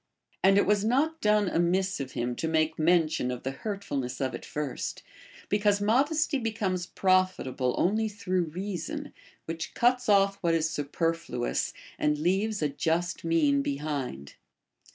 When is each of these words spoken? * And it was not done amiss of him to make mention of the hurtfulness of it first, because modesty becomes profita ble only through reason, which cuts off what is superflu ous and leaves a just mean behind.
* 0.23 0.43
And 0.43 0.57
it 0.57 0.65
was 0.65 0.83
not 0.83 1.21
done 1.21 1.47
amiss 1.47 1.99
of 1.99 2.13
him 2.13 2.35
to 2.37 2.47
make 2.47 2.79
mention 2.79 3.29
of 3.29 3.43
the 3.43 3.51
hurtfulness 3.51 4.19
of 4.19 4.33
it 4.33 4.43
first, 4.43 5.03
because 5.47 5.79
modesty 5.79 6.39
becomes 6.39 6.87
profita 6.87 7.55
ble 7.55 7.75
only 7.77 8.09
through 8.09 8.45
reason, 8.45 9.13
which 9.45 9.75
cuts 9.75 10.09
off 10.09 10.37
what 10.37 10.55
is 10.55 10.67
superflu 10.67 11.47
ous 11.47 11.71
and 11.99 12.17
leaves 12.17 12.63
a 12.63 12.69
just 12.69 13.23
mean 13.23 13.61
behind. 13.61 14.37